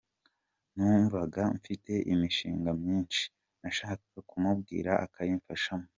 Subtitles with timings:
[0.75, 3.23] Numvaga mfite imishinga myinshi
[3.61, 5.87] nashakaga kumubwira akayimfashamo.